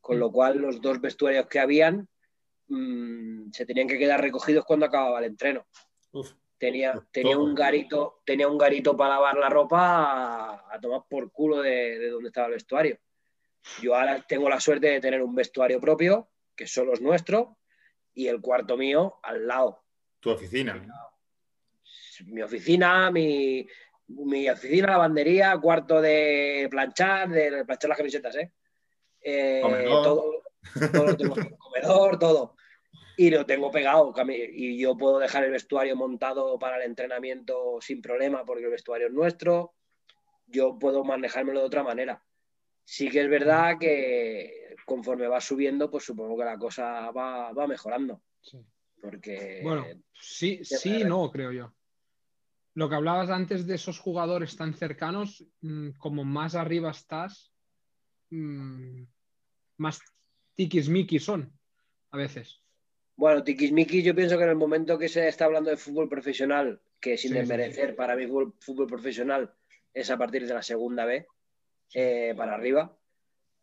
[0.01, 2.09] con lo cual los dos vestuarios que habían
[2.69, 5.67] mm, se tenían que quedar recogidos cuando acababa el entreno.
[6.13, 11.33] Uf, Tenía, un garito, tenía un garito para lavar la ropa a, a tomar por
[11.33, 12.99] culo de, de donde estaba el vestuario.
[13.83, 17.59] Yo ahora tengo la suerte de tener un vestuario propio, que solo es nuestro,
[18.15, 19.85] y el cuarto mío al lado.
[20.21, 20.87] tu oficina.
[22.27, 23.67] Mi oficina, mi,
[24.09, 28.53] mi oficina, lavandería, cuarto de planchar, de planchar las camisetas, ¿eh?
[29.23, 30.03] Eh, Comedor.
[30.03, 30.43] todo,
[30.93, 32.57] todo tengo, comedor, todo.
[33.17, 34.15] Y lo tengo pegado.
[34.29, 39.09] Y yo puedo dejar el vestuario montado para el entrenamiento sin problema porque el vestuario
[39.09, 39.75] es nuestro.
[40.47, 42.25] Yo puedo manejármelo de otra manera.
[42.93, 47.69] Sí que es verdad que conforme va subiendo, pues supongo que la cosa va, va
[47.69, 48.21] mejorando.
[48.41, 48.59] Sí.
[49.01, 51.73] Porque Bueno, sí, sí, no, creo yo.
[52.75, 57.53] Lo que hablabas antes de esos jugadores tan cercanos, mm, como más arriba estás,
[58.31, 59.05] mm,
[59.77, 60.01] más
[60.57, 61.53] tiquismiquis son
[62.11, 62.61] a veces.
[63.15, 66.83] Bueno, tiquismiquis, yo pienso que en el momento que se está hablando de fútbol profesional,
[66.99, 69.55] que sin Sí, sí, desmerecer, para mí fútbol, fútbol profesional
[69.95, 71.29] es a partir de la segunda B
[71.95, 72.97] eh, para arriba,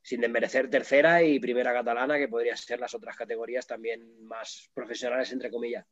[0.02, 5.32] sin desmerecer tercera y primera catalana, que podrían ser las otras categorías también más profesionales,
[5.32, 5.86] entre comillas.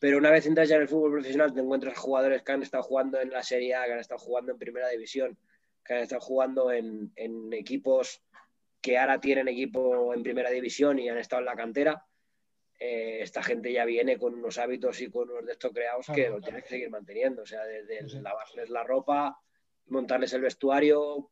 [0.00, 2.84] Pero una vez entras ya en el fútbol profesional, te encuentras jugadores que han estado
[2.84, 5.36] jugando en la Serie A, que han estado jugando en primera división,
[5.84, 8.22] que han estado jugando en, en equipos
[8.80, 12.04] que ahora tienen equipo en primera división y han estado en la cantera
[12.80, 16.12] eh, esta gente ya viene con unos hábitos y con unos de estos creados que
[16.22, 16.36] Claro.
[16.36, 17.42] lo tienes que seguir manteniendo.
[17.42, 19.36] O sea, desde el lavarles la ropa,
[19.90, 21.30] montarles el vestuario,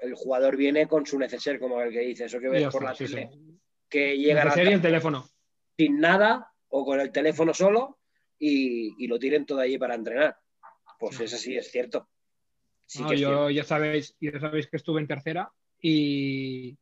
[0.00, 2.82] el jugador viene con su neceser, como el que dice, eso que Y ves por
[2.84, 3.58] la sí, tele, sí.
[3.88, 5.28] que llegan Necesario al el teléfono.
[5.76, 7.98] sin nada o con el teléfono solo
[8.38, 10.36] y, y lo tiren todo allí para entrenar.
[10.98, 11.24] Pues Sí.
[11.24, 12.08] eso sí es cierto.
[13.00, 13.50] No, es yo cierto.
[13.50, 16.76] ya sabéis, ya sabéis que estuve en tercera y,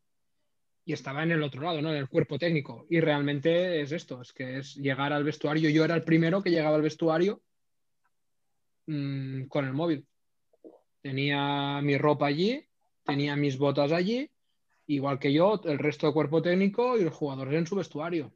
[0.85, 1.91] y estaba en el otro lado, ¿no?
[1.91, 2.87] En el cuerpo técnico.
[2.91, 5.71] Y realmente es esto, es que es llegar al vestuario.
[5.71, 7.43] Yo era el primero que llegaba al vestuario
[8.87, 10.07] mm, con el móvil.
[11.05, 12.67] Tenía mi ropa allí,
[13.05, 14.31] tenía mis botas allí,
[14.87, 18.33] igual que yo, el resto del cuerpo técnico y los jugadores en su vestuario.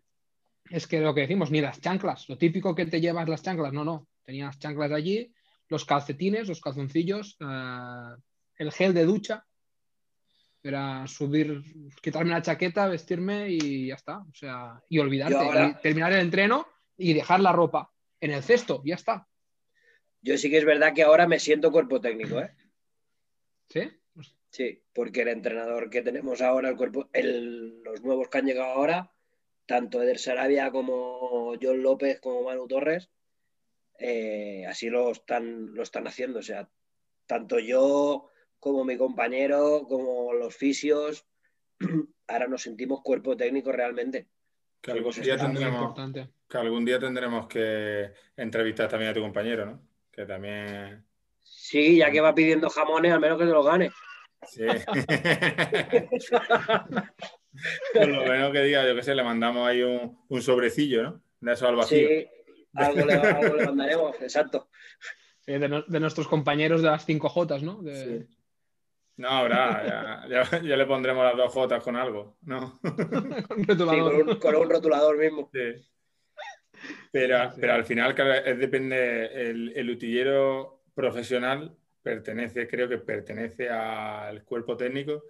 [0.68, 3.72] Es que lo que decimos, ni las chanclas, lo típico que te llevas las chanclas,
[3.72, 4.07] no, no.
[4.22, 5.33] Tenía las chanclas allí,
[5.68, 8.16] los calcetines, los calzoncillos, eh,
[8.57, 9.46] el gel de ducha.
[10.62, 11.62] Era subir,
[12.02, 14.18] quitarme la chaqueta, vestirme y ya está.
[14.18, 15.33] O sea, y olvidarte.
[15.33, 16.66] Yo ahora- y terminar el entreno
[16.98, 19.26] y dejar la ropa en el cesto, ya está.
[20.20, 22.50] Yo sí que es verdad que ahora me siento cuerpo técnico, ¿eh?
[23.68, 23.90] ¿Sí?
[24.50, 28.70] Sí, porque el entrenador que tenemos ahora, el cuerpo, el- los nuevos que han llegado
[28.72, 29.12] ahora,
[29.66, 33.11] tanto Eder Sarabia como John López como Manu Torres,
[33.98, 36.38] eh, así lo están, lo están haciendo.
[36.38, 36.68] O sea,
[37.26, 41.26] tanto yo como mi compañero, como los fisios,
[42.26, 44.28] ahora nos sentimos cuerpo técnico realmente.
[44.81, 46.31] Que algún, día tendremos, importante.
[46.48, 49.83] que algún día tendremos que entrevistar también a tu compañero, ¿no?
[50.11, 51.04] Que también.
[51.51, 53.91] Sí, ya que va pidiendo jamones, al menos que te lo gane.
[54.47, 54.65] Sí.
[57.95, 61.23] Por lo menos que diga, yo qué sé, le mandamos ahí un, un sobrecillo, ¿no?
[61.41, 62.07] De eso al vacío.
[62.09, 62.27] Sí,
[62.75, 64.69] algo le, algo le mandaremos, exacto.
[65.41, 67.83] Sí, de, no- de nuestros compañeros de las 5J, ¿no?
[67.83, 68.35] De- Sí.
[69.17, 69.85] No, habrá,
[70.29, 72.79] ya, ya- ya le pondremos las dos Jotas con algo, ¿no?
[73.49, 73.89] con Sí, con,
[74.29, 75.51] un, con un rotulador mismo.
[75.53, 75.85] Sí.
[77.11, 77.59] Pero, Sí.
[77.61, 84.43] pero al final, claro, es depende, el, el utillero profesional pertenece, creo que pertenece al
[84.45, 85.23] cuerpo técnico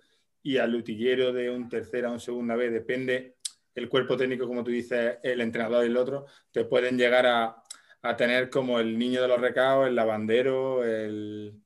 [0.42, 3.36] y al utillero de un tercera o un segunda vez, depende
[3.74, 7.62] el cuerpo técnico, como tú dices, el entrenador y el otro, te pueden llegar a,
[8.00, 11.60] a tener como el niño de los recados, el lavandero, el,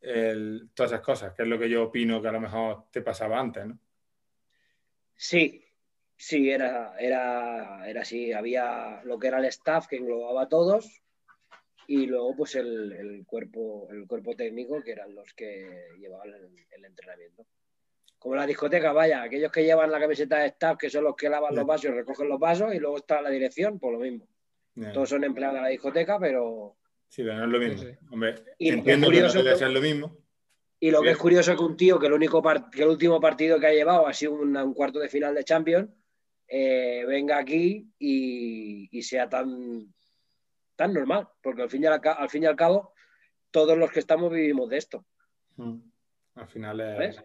[0.00, 3.02] el- todas esas cosas, que es lo que yo opino que a lo mejor te
[3.02, 3.78] pasaba antes, ¿no?
[5.16, 5.64] Sí,
[6.16, 8.32] sí, era, era, era así.
[8.32, 10.99] Había lo que era el staff que englobaba a todos
[11.92, 16.48] y luego pues el, el cuerpo, el cuerpo técnico que eran los que llevaban el,
[16.70, 17.44] el entrenamiento.
[18.16, 21.28] Como la discoteca, vaya, aquellos que llevan la camiseta de staff, que son los que
[21.28, 24.28] lavan los vasos, recogen los vasos y luego está la dirección, por lo mismo.
[24.92, 26.76] Todos son empleados de la discoteca, pero...
[27.08, 27.78] Sí, pero no es lo mismo.
[27.82, 28.06] Sí, sí.
[28.12, 30.16] Hombre, Y lo que es que no curioso que- lo mismo.
[30.78, 31.04] Y lo Sí.
[31.06, 32.40] que es curioso es que un tío que el, único
[32.72, 35.42] que el último partido que ha llevado ha sido una- un cuarto de final de
[35.44, 35.90] Champions,
[36.46, 39.92] eh, venga aquí y, y sea tan,
[40.80, 42.94] tan normal, porque al fin, y al, ca- al fin y al cabo
[43.50, 45.04] todos los que estamos vivimos de esto.
[45.56, 45.76] Mm.
[46.36, 46.98] Al final es...
[46.98, 47.24] ¿Ves?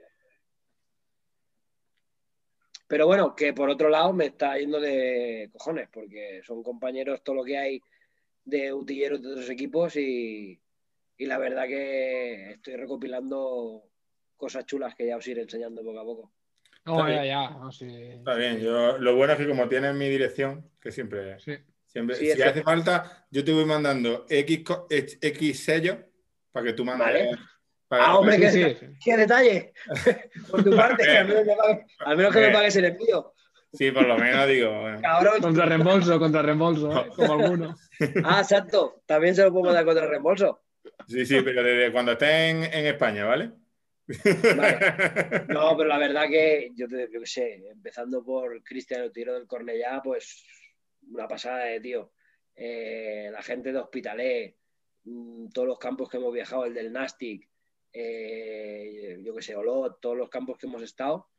[2.88, 7.36] Pero bueno, que por otro lado me está yendo de cojones, porque son compañeros todo
[7.38, 7.80] lo que hay
[8.44, 10.62] de utilleros de otros equipos y,
[11.18, 13.90] y la verdad que estoy recopilando
[14.36, 16.34] cosas chulas que ya os iré enseñando poco a poco.
[16.86, 17.26] No, Está ya, bien.
[17.34, 17.50] ya.
[17.52, 17.88] no, sí.
[17.88, 21.54] Está bien, yo, lo bueno es que como tienes mi dirección, que siempre, Sí.
[21.96, 24.64] Siempre Sí, si hace falta, yo te voy mandando X,
[25.22, 25.98] X, sellos
[26.52, 27.08] para que tú mandes.
[27.08, 27.30] Vale.
[27.88, 28.86] para- Ah, hombre, que- sí, sí.
[29.04, 29.72] ¡Qué detalle!
[30.52, 31.48] Por tu parte, al menos,
[32.00, 32.52] al que me Bien.
[32.54, 33.32] pagues el envío.
[33.72, 34.82] Sí, por lo menos digo.
[34.82, 35.02] bueno.
[35.02, 35.42] Cabrón.
[35.42, 37.10] Contra reembolso, contra reembolso, ¿eh?
[37.16, 37.76] como alguno.
[38.26, 39.02] Ah, exacto.
[39.06, 40.62] También se lo puedo dar contra reembolso.
[41.08, 43.52] Sí, sí, pero desde cuando estés en, en España, ¿vale?
[45.48, 49.48] No, pero la verdad que yo, te, yo qué sé, empezando por Cristiano Tiro del
[49.48, 50.46] Cornellá, pues
[51.12, 52.12] una pasada de tío.
[52.56, 54.56] Eh, la gente de Hospitalet,
[55.04, 57.50] mm, todos los campos que hemos viajado, el del Nastic,
[57.92, 61.30] eh, yo qué sé, Olot, todos los campos que hemos estado,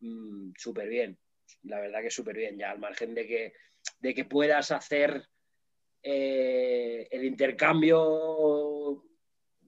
[0.00, 1.18] mm, súper bien.
[1.64, 3.52] La verdad que súper bien, ya al margen de que,
[4.00, 5.28] de que puedas hacer
[6.02, 9.04] eh, el intercambio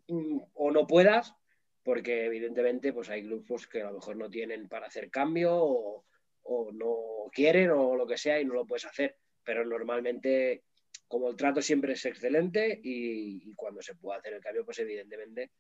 [0.09, 1.35] mm, o no puedas,
[1.83, 6.05] porque evidentemente pues hay grupos que a lo mejor no tienen para hacer cambio
[6.45, 9.17] o no quieren o lo que sea y no lo puedes hacer.
[9.45, 10.63] Pero normalmente,
[11.09, 14.79] como el trato siempre es excelente y, y cuando se puede hacer el cambio, pues
[14.79, 15.51] evidentemente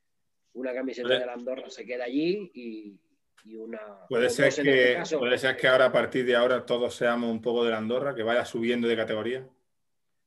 [0.55, 3.01] una camiseta Puede- de la Andorra se queda allí y,
[3.45, 3.81] y una...
[4.09, 5.18] Puede ser, este que, caso.
[5.18, 8.14] puede ser que ahora, a partir de ahora, todos seamos un poco de la Andorra,
[8.14, 9.49] que vaya subiendo de categoría.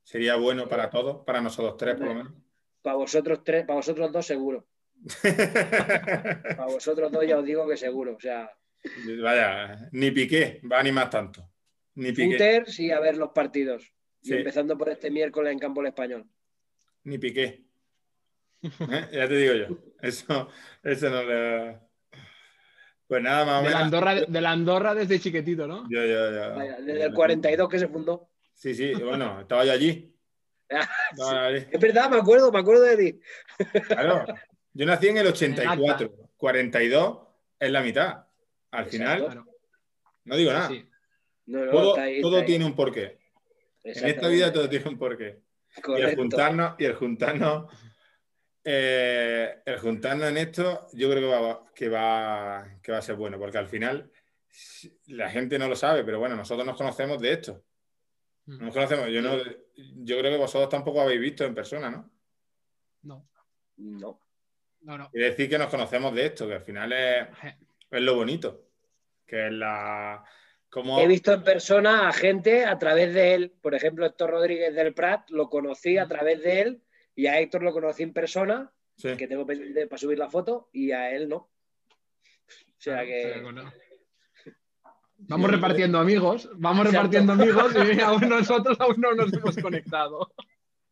[0.04, 2.34] Sería bueno para todos, para nosotros tres, por lo menos.
[2.82, 4.68] Para vosotros tres, para vosotros dos seguro.
[5.22, 8.15] Para vosotros dos ya os digo que seguro.
[8.15, 8.50] O sea,
[9.22, 11.50] Vaya, ni Piqué va a animar tanto.
[11.95, 12.38] Ni Piqué.
[12.38, 13.91] footers y a ver los partidos.
[14.21, 16.25] Y empezando por este miércoles en campo el español.
[17.03, 17.65] Ni Piqué.
[18.62, 19.10] ¿Eh?
[19.12, 19.77] Ya te digo yo.
[20.01, 20.49] Eso,
[20.84, 21.79] eso no le.
[23.08, 23.81] Pues nada, más o De la, menos.
[23.84, 25.88] Andorra, de la Andorra desde chiquitito, ¿no?
[25.89, 26.84] Yo, yo, yo.
[26.84, 28.29] Desde el 42 que se fundó.
[28.53, 30.12] Sí, sí, bueno, estaba yo allí.
[31.12, 31.67] Estaba allí.
[31.69, 33.19] Es verdad, me acuerdo, me acuerdo de ti.
[33.88, 34.25] Claro.
[34.73, 36.15] Yo nací en el 84.
[36.36, 37.19] 42
[37.60, 38.25] es la mitad.
[38.71, 39.45] Al final,
[40.23, 40.67] no digo nada.
[40.67, 40.86] Sí.
[41.47, 42.45] No, no, Todo, está ahí, todo está ahí.
[42.47, 43.19] tiene un porqué.
[43.84, 45.41] En esta vida todo tiene un porqué.
[45.88, 47.71] Y el juntarnos, y el juntarnos,
[48.63, 53.15] eh, el juntarnos en esto, yo creo que va, que, va, que va a ser
[53.15, 54.12] bueno, porque al final
[55.08, 57.63] la gente no lo sabe, pero bueno, nosotros nos conocemos de esto.
[58.45, 59.38] Nos conocemos, yo, no,
[59.75, 62.12] yo creo que vosotros tampoco habéis visto en persona, ¿no?
[63.03, 63.27] No,
[63.77, 64.21] No.
[64.81, 65.10] no, no.
[65.12, 67.27] Quiere decir que nos conocemos de esto, que al final es,
[67.91, 68.69] es lo bonito,
[69.25, 70.23] que es la...
[70.75, 73.53] Como, He visto en persona a gente a través de él.
[73.61, 76.81] Por ejemplo, Héctor Rodríguez del Prat lo conocí a través de él
[77.15, 79.15] y a Héctor lo conocí en persona, sí.
[79.15, 81.38] que tengo pendiente para subir la foto, y a él no.
[81.38, 81.49] O
[82.77, 83.53] sea Claro, que.
[83.53, 83.73] no.
[85.17, 90.33] Vamos repartiendo amigos, vamos repartiendo amigos y aún nosotros aún no nos hemos conectado.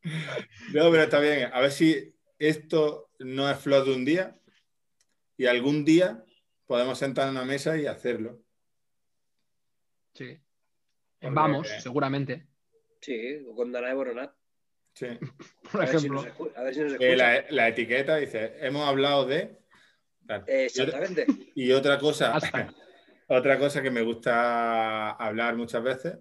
[0.02, 1.50] No, pero está bien.
[1.52, 4.34] A ver si esto no es flor de un día
[5.36, 6.24] y algún día
[6.66, 8.40] podemos sentar en una mesa y hacerlo.
[10.14, 10.38] Sí.
[11.20, 12.48] Porque- Vamos, seguramente,
[13.02, 14.34] Sí, o con Danae Boronat.
[14.94, 15.08] Sí.
[15.72, 16.24] por A ver si ejemplo.
[16.24, 17.16] nos a ver si nos escucha.
[17.16, 19.60] la, la etiqueta dice, hemos hablado de...
[20.48, 21.26] Eh, Exactamente.
[21.56, 22.34] Y otra cosa,
[23.28, 26.18] otra cosa que me gusta hablar muchas veces,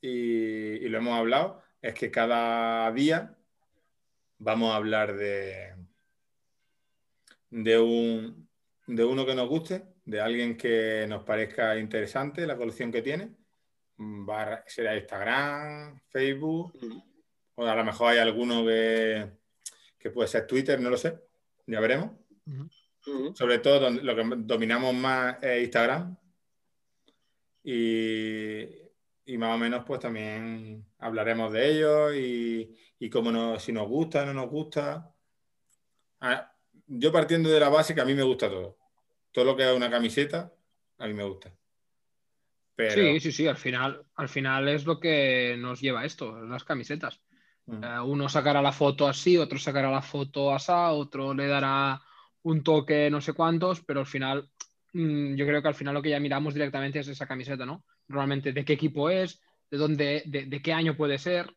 [0.00, 0.10] y,
[0.84, 3.34] y lo hemos hablado, es que cada día
[4.38, 5.74] vamos a hablar de,
[7.50, 8.48] de, un,
[8.86, 13.30] de uno que nos guste, de alguien que nos parezca interesante la colección que tiene.
[14.00, 16.72] Va- será Instagram, Facebook,
[17.56, 19.30] o a lo mejor hay alguno que,
[19.98, 21.18] que puede ser Twitter, no lo sé,
[21.66, 22.12] ya veremos.
[23.34, 26.16] Sobre todo lo que dominamos más es Instagram.
[27.62, 28.62] Y,
[29.26, 33.86] y más o menos pues también hablaremos de ellos y, y cómo nos- si nos
[33.88, 35.12] gusta, no nos gusta.
[36.20, 36.50] Ah,
[36.86, 38.77] yo partiendo de la base que a mí me gusta todo.
[39.32, 40.52] Todo lo que es una camiseta,
[40.98, 41.52] a mí me gusta.
[42.74, 46.40] Pero, Sí, sí, sí, al final, al final es lo que nos lleva a esto,
[46.44, 47.20] las camisetas.
[47.66, 47.84] Mm.
[47.84, 52.00] Eh, uno sacará la foto así, otro sacará la foto asá, otro le dará
[52.42, 54.48] un toque no sé cuántos, pero al final,
[54.92, 57.84] mm, yo creo que al final lo que ya miramos directamente es esa camiseta, ¿no?
[58.06, 61.52] Normalmente de qué equipo es, de dónde, de, de qué año puede ser,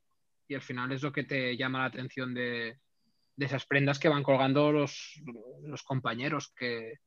[0.47, 2.79] y al final es lo que te llama la atención de,
[3.35, 5.21] de esas prendas que van colgando los,
[5.63, 6.99] los compañeros que,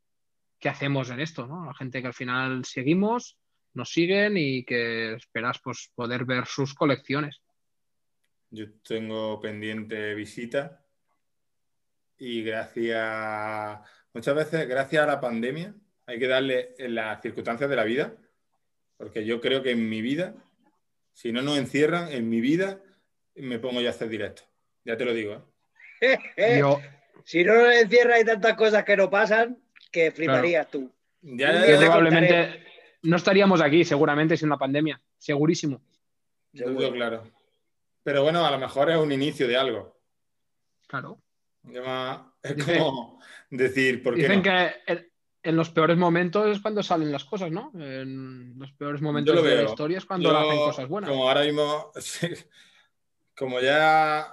[0.64, 1.66] que hacemos en esto, ¿no?
[1.66, 3.36] La gente que al final seguimos,
[3.74, 7.42] nos siguen y que esperas pues, poder ver sus colecciones.
[8.48, 10.82] Yo tengo pendiente visita
[12.16, 13.78] y gracias,
[14.14, 15.74] muchas veces, gracias a la pandemia,
[16.06, 18.16] hay que darle en las circunstancias de la vida,
[18.96, 20.34] porque yo creo que en mi vida,
[21.12, 22.80] si no nos encierran, en mi vida
[23.34, 24.44] me pongo yo a hacer directo.
[24.82, 25.46] Ya te lo digo,
[26.00, 26.18] ¿eh?
[26.58, 26.80] Yo,
[27.22, 29.62] Si no nos encierra hay tantas cosas que no pasan
[29.94, 30.90] que fliparías tú.
[31.22, 32.64] Ya, ya, probablemente
[33.02, 35.00] no estaríamos aquí, seguramente, sin la pandemia.
[35.16, 35.80] Segurísimo.
[36.52, 37.22] digo claro.
[38.02, 39.96] Pero bueno, a lo mejor es un inicio de algo.
[40.88, 41.20] Claro.
[41.62, 44.42] Llama- Es como decir, ¿por qué Dicen no?
[44.42, 45.12] que en,
[45.44, 47.70] en los peores momentos es cuando salen las cosas, ¿no?
[47.74, 51.08] En los peores momentos lo de la historia es cuando Yo, hacen cosas buenas.
[51.08, 51.92] Como ahora mismo,
[53.36, 54.26] como ya,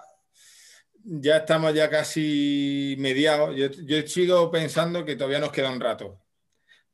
[1.04, 6.22] ya estamos ya casi mediados, yo, yo sigo pensando que todavía nos queda un rato,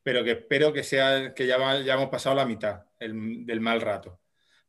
[0.04, 3.60] pero que espero que sea que ya, va- ya hemos pasado la mitad el- del
[3.60, 4.20] mal rato.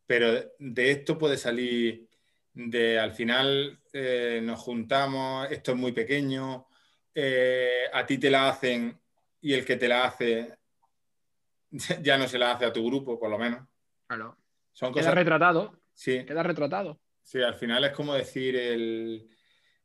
[0.07, 2.09] Pero de esto puede salir
[2.55, 6.67] de al final eh, nos juntamos, esto es muy pequeño,
[7.15, 8.99] eh, a ti te la hacen
[9.41, 10.57] y el que te la hace
[12.03, 13.61] ya no se la hace a tu grupo, por lo menos.
[14.07, 14.37] Claro.
[14.73, 15.15] Son Queda cosas.
[15.15, 15.79] retratado.
[15.93, 16.99] Sí, Queda retratado.
[17.29, 19.29] Sí, al final es como decir el.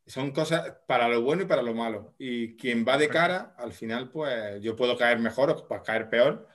[0.06, 2.16] Son cosas para lo bueno y para lo malo.
[2.18, 6.10] Y quien va de cara, al final, pues yo puedo caer mejor o pues, caer
[6.10, 6.48] peor,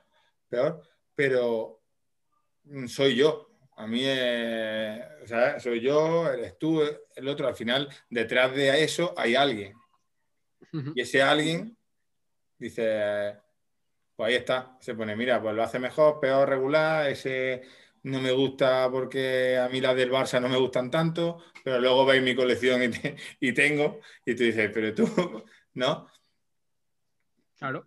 [0.49, 0.83] peor,
[1.15, 1.83] pero
[2.65, 3.51] mm, soy yo.
[3.77, 6.83] A mí, eh, o sea, soy yo, eres tú,
[7.15, 7.47] el otro.
[7.47, 9.75] Al final, detrás de eso hay alguien.
[10.95, 11.77] Y ese alguien
[12.59, 13.39] dice,
[14.17, 17.63] pues ahí está, se pone, mira, pues lo hace mejor, peor, regular, ese
[18.03, 22.07] no me gusta porque a mí las del Barça no me gustan tanto, pero luego
[22.07, 22.91] veis mi colección y,
[23.49, 25.05] y tengo, y tú dices, pero tú,
[25.75, 26.09] ¿no?
[27.57, 27.87] Claro.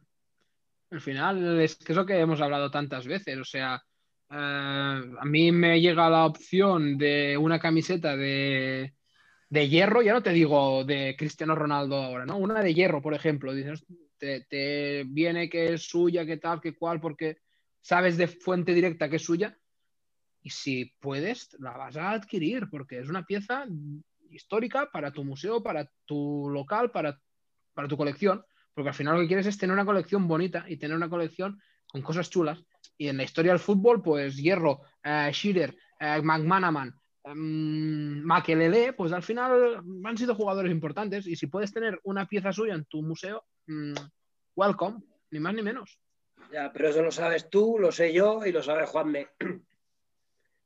[0.91, 3.38] Al final es que es lo que hemos hablado tantas veces.
[3.38, 3.82] O sea,
[4.30, 8.93] eh, a mí me llega la opción de una camiseta de,
[9.50, 12.38] de hierro, ya no te digo de Cristiano Ronaldo ahora, ¿no?
[12.38, 13.54] Una de hierro, por ejemplo.
[13.54, 13.86] Dices,
[14.17, 17.38] te, te viene que es suya, que tal, que cual, porque
[17.82, 19.58] sabes de fuente directa que es suya.
[20.41, 23.65] Y si puedes, la vas a adquirir, porque es una pieza
[24.30, 27.19] histórica para tu museo, para tu local, para,
[27.73, 28.43] para tu colección.
[28.73, 31.62] Porque al final lo que quieres es tener una colección bonita y tener una colección
[31.88, 32.63] con cosas chulas.
[32.97, 39.23] Y en la historia del fútbol, pues Hierro, eh, Shearer, eh, McManaman, Makelele, pues al
[39.23, 41.27] final han sido jugadores importantes.
[41.27, 43.93] Y si puedes tener una pieza suya en tu museo, mm,
[44.56, 45.99] welcome, ni más ni menos.
[46.51, 49.27] Ya, pero eso lo sabes tú, lo sé yo y lo sabe Juanme.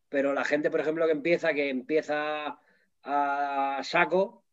[0.10, 2.60] Pero la gente, por ejemplo, que empieza, que empieza
[3.04, 4.44] a saco,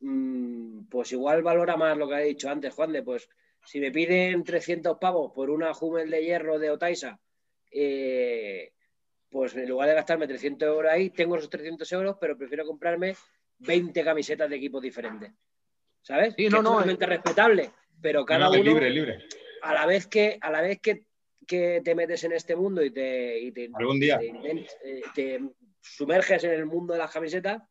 [0.00, 3.28] mm, pues igual valora más lo que ha dicho antes, Juan de, pues
[3.64, 7.18] si me piden 300 pavos por una Hummel de hierro de Otaisa,
[7.70, 8.72] eh,
[9.30, 13.16] pues en lugar de gastarme 300 euros ahí, tengo esos 300 euros, pero prefiero comprarme
[13.58, 15.32] 20 camisetas de equipos diferentes.
[16.02, 16.34] ¿Sabes?
[16.36, 19.24] Sí, Que no, es no, totalmente respetable, pero cada No, uno libre, libre.
[19.62, 21.06] a la vez que, a la vez que,
[21.46, 24.18] que te metes en este mundo y te, y te, Algún día.
[24.18, 25.40] te invent- eh, te
[25.80, 27.62] sumerges en el mundo de las camisetas,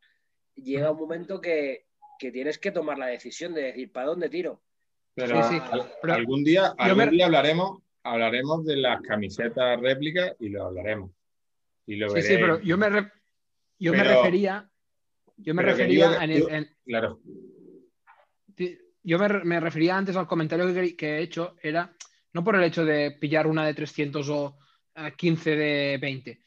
[0.54, 1.86] llega un momento que,
[2.18, 4.62] que tienes que tomar la decisión de decir, ¿para dónde tiro?
[5.14, 5.62] Pero Sí, sí.
[5.70, 10.64] al- Pero algún día, algún me- día hablaremos, hablaremos de las camisetas réplicas y lo
[10.64, 11.10] hablaremos.
[11.86, 12.32] Y lo Sí, veréis.
[12.34, 13.12] sí, pero yo me, re-
[13.78, 14.70] yo me refería.
[15.36, 17.20] Yo me refería en el- yo- en- Claro.
[19.06, 21.92] Yo me, me refería antes al comentario que, que he hecho, era
[22.34, 24.58] no por el hecho de pillar una de 300 o
[24.96, 26.40] eh, 15 de 20,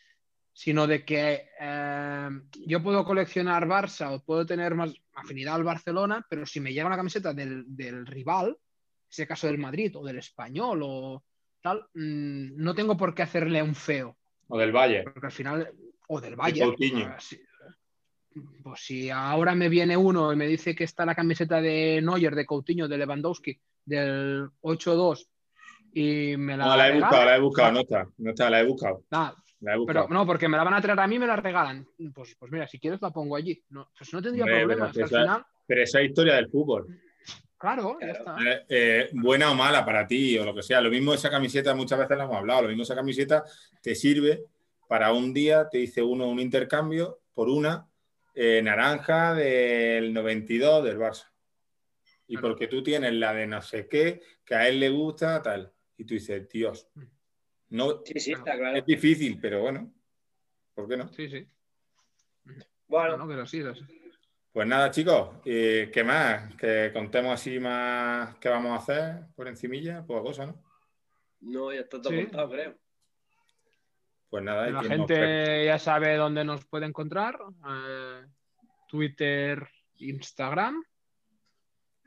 [0.54, 2.30] sino de que eh,
[2.66, 6.88] yo puedo coleccionar Barça o puedo tener más afinidad al Barcelona, pero si me llega
[6.88, 11.24] una camiseta del, del rival, en ese caso del Madrid o del Español o
[11.62, 14.18] tal, mm, no tengo por qué hacerle un feo,
[14.50, 15.04] O del Valle.
[15.04, 15.72] porque al final,
[16.10, 17.16] o del De Valle, Coutinho.
[18.62, 22.36] pues si ahora me viene uno y me dice que está la camiseta de Neuer,
[22.36, 25.28] de Coutinho, de Lewandowski, del 8-2
[26.00, 28.08] y me la No, la he buscado, la he buscado, no está.
[28.18, 29.04] No está, la he buscado.
[29.10, 30.06] nada, La he buscado.
[30.08, 31.88] pero no, porque me la van a traer a mí y me la regalan.
[32.14, 33.62] Pues, pues mira, si quieres la pongo allí.
[33.70, 34.92] No, pues no tendría Hombre, problemas.
[34.94, 36.88] pero esa- final, Pero esa es historia del fútbol.
[37.58, 38.36] claro, ya está.
[38.46, 40.80] Eh, eh, buena o mala para ti o lo que sea.
[40.82, 43.44] Lo mismo esa camiseta, muchas veces lo hemos hablado, lo mismo esa camiseta
[43.82, 44.44] te sirve
[44.88, 47.88] para un día, te dice uno un intercambio por una
[48.40, 51.26] eh, naranja del 92 del Barça.
[52.28, 52.50] Y Claro.
[52.50, 55.72] porque tú tienes la de no sé qué, que a él le gusta, tal.
[55.98, 56.88] Y tú dices, Dios,
[57.70, 58.78] no, Sí, sí, está claro.
[58.78, 59.92] es difícil, pero bueno,
[60.74, 61.08] ¿por qué no?
[61.10, 61.48] Sí, sí.
[62.88, 63.84] Bueno, No, no, pero sí, sí.
[64.52, 66.56] Pues nada, chicos, eh, ¿qué más?
[66.56, 70.64] Que contemos así más qué vamos a hacer por encimilla, poca cosa, ¿no?
[71.42, 72.24] no, ya está todo Sí.
[72.24, 72.78] contado, creo.
[74.30, 77.38] Pues nada, La nos gente ya sabe dónde nos puede encontrar.
[77.70, 78.26] eh,
[78.88, 79.68] Twitter,
[79.98, 80.84] Instagram.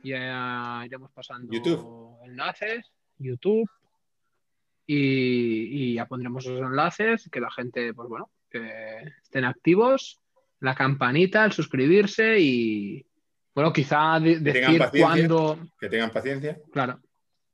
[0.03, 2.19] Ya iremos pasando YouTube.
[2.25, 3.69] enlaces, YouTube.
[4.93, 8.69] Y, y ya pondremos esos enlaces, que la gente, pues bueno, que
[9.23, 10.19] estén activos,
[10.59, 13.07] la campanita, el suscribirse y,
[13.55, 16.59] Bueno, quizá de- decir cuándo, Que tengan paciencia.
[16.73, 16.99] claro,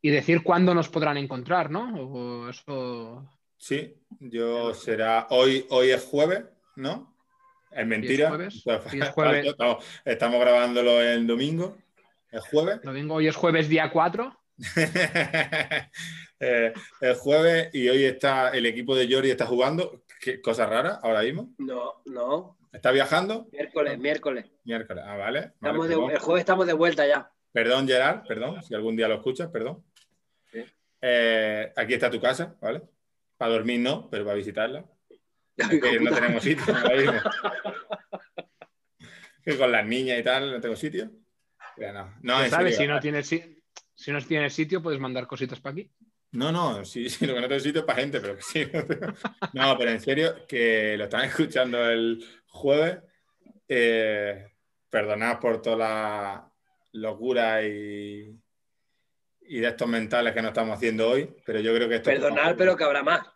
[0.00, 1.94] y decir cuándo nos podrán encontrar, ¿no?
[1.94, 3.28] O eso,
[3.58, 5.26] Sí, yo será.
[5.30, 6.44] Hoy, hoy es jueves,
[6.76, 7.14] ¿no?
[7.70, 8.28] Es mentira.
[8.28, 8.62] jueves,
[8.92, 9.46] hoy es jueves.
[9.46, 11.76] Estamos, estamos grabándolo el domingo.
[12.30, 12.80] Es jueves.
[12.82, 14.34] domingo, hoy es jueves día 4.
[16.38, 20.02] Eh, el jueves y hoy está el equipo de Yori está jugando.
[20.20, 21.54] Qué cosa rara ahora mismo.
[21.56, 22.58] No, no.
[22.70, 23.48] ¿Está viajando?
[23.52, 24.44] Miércoles, miércoles.
[24.64, 25.02] Miércoles.
[25.06, 25.40] Ah, vale.
[25.40, 27.32] Vale, Estamos de- el jueves estamos de vuelta ya.
[27.52, 29.82] Perdón, Gerard, perdón, si algún día lo escuchas, perdón.
[30.52, 30.62] Sí.
[31.00, 32.82] Eh, aquí está tu casa, ¿vale?
[33.38, 34.84] Para dormir no, pero para visitarla.
[35.56, 37.12] Que no tenemos sitio ahora mismo.
[39.42, 41.10] Que con las niñas y tal no tengo sitio.
[41.78, 42.76] No, no, ¿Sabes?
[42.76, 43.55] Si no, tienes, si,
[43.96, 45.90] si no tienes sitio, puedes mandar cositas para aquí.
[46.32, 48.66] No, no, sí, sí, lo que no tengo sitio es para gente, pero que sí.
[48.72, 49.12] No, tengo-
[49.54, 52.98] No, pero en serio, que lo están escuchando el jueves.
[53.68, 54.46] Eh,
[54.88, 56.52] perdonad por toda la
[56.92, 58.38] locura y,
[59.48, 62.10] y de estos mentales que nos estamos haciendo hoy, pero yo creo que esto...
[62.10, 63.26] Perdonar, pero que habrá más.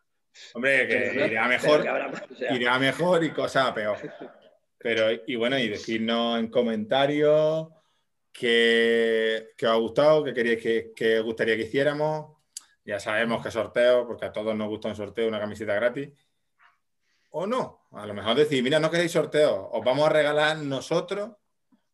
[0.54, 2.22] Hombre, que Perdonar, irá mejor, que habrá más.
[2.30, 3.98] O sea, irá mejor y cosa peor.
[4.78, 7.68] Pero, y bueno, y decirnos en comentarios
[8.32, 12.36] qué os ha gustado, qué queríais que, que os gustaría que hiciéramos.
[12.84, 16.10] Ya sabemos que sorteo, porque a todos nos gusta un sorteo, una camiseta gratis.
[17.30, 17.86] O no.
[17.92, 21.30] A lo mejor decir, mira, no queréis sorteo, os vamos a regalar nosotros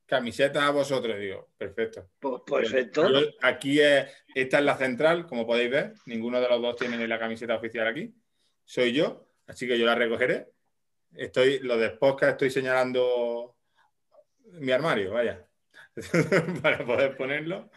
[0.07, 1.19] camisetas a vosotros.
[1.19, 2.09] Digo, perfecto.
[2.21, 3.11] pues perfecto.
[3.11, 5.95] Yo- aquí es, esta es la central, como podéis ver.
[6.07, 8.15] Ninguno de los dos tiene la camiseta oficial aquí.
[8.65, 10.53] Soy yo, así que yo la recogeré.
[11.15, 13.57] Estoy, lo de podcast estoy señalando
[14.53, 15.45] mi armario, vaya,
[16.63, 17.71] para poder ponerlo.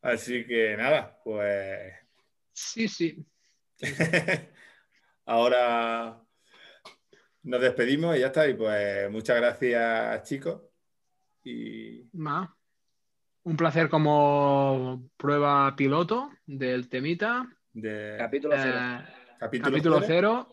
[0.00, 1.92] Así que nada, pues
[2.52, 3.24] Sí, sí.
[5.26, 6.20] ahora
[7.42, 8.48] nos despedimos y ya está.
[8.48, 10.62] Y pues muchas gracias, chicos.
[11.44, 12.54] Y Va.
[13.44, 17.48] Un placer como prueba piloto del temita.
[17.72, 18.78] de Capítulo cero.
[18.78, 19.04] Eh,
[19.38, 20.48] capítulo, capítulo cero.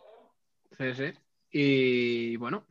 [0.72, 0.96] cero.
[0.96, 1.20] Sí, sí.
[1.52, 2.66] Y bueno,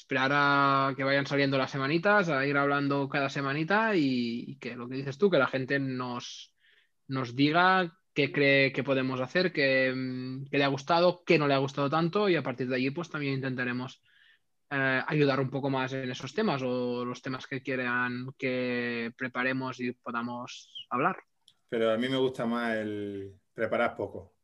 [0.00, 4.74] esperar a que vayan saliendo las semanitas, a ir hablando cada semanita y, y que
[4.74, 6.54] lo que dices tú, que la gente nos,
[7.06, 11.46] nos diga qué cree que podemos hacer, qué, mm, qué le ha gustado, qué no
[11.46, 14.02] le ha gustado tanto y a partir de allí pues también intentaremos
[14.70, 19.80] eh, ayudar un poco más en esos temas o los temas que quieran que preparemos
[19.80, 21.16] y podamos hablar.
[21.68, 24.34] Pero a mí me gusta más el preparar poco.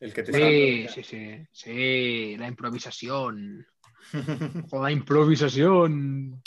[0.00, 3.66] El que te Sí, sí, sí, sí, la improvisación.
[4.70, 6.42] O la improvisación.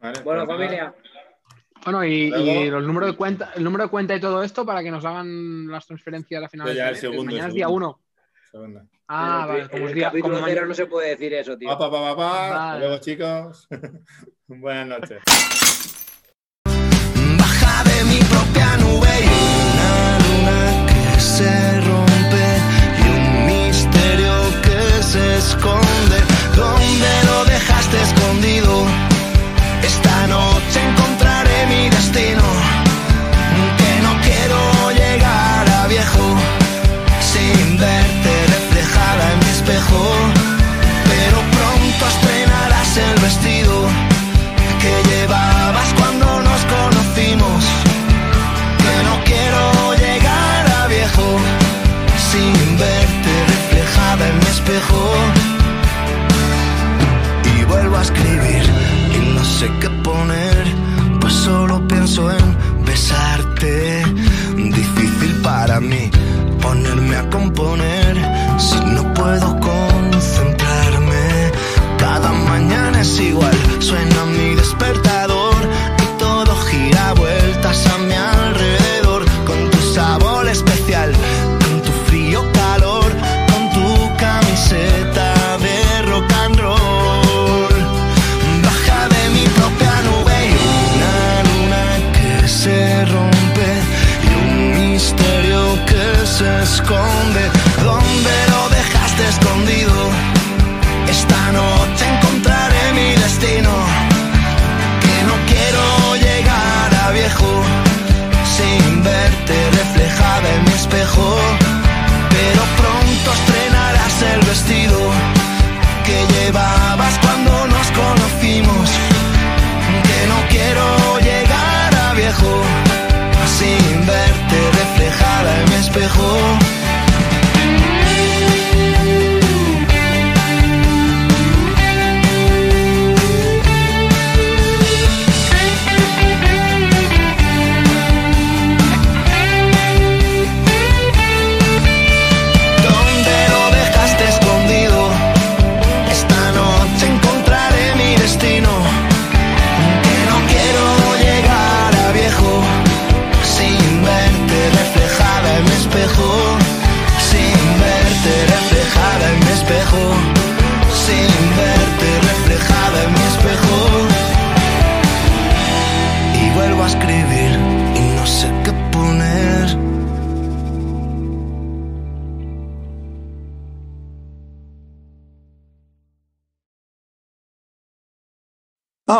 [0.00, 0.94] Vale, Bueno, pues familia,
[1.84, 4.64] Bueno, y, Luego- y el número de cuenta, el número de cuenta y todo esto
[4.66, 7.00] para que nos hagan las transferencias a finales Ya, de el mes.
[7.00, 7.86] segundo, Mañana es día segundo.
[7.88, 8.00] uno.
[8.50, 8.86] Segunda.
[9.08, 11.68] Ah, en vale, como el día, capítulo como mañana- no se puede decir eso, tío.
[11.68, 12.46] Pa, pa, pa, pa, pa.
[12.74, 13.68] Hasta luego, chicos.
[14.46, 15.22] Buenas noches.
[17.38, 18.76] Baja de mi propia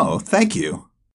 [0.00, 0.88] Oh, thank you.